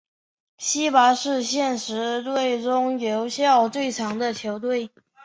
[0.57, 4.89] 希拔是现时队中留效最长的球员。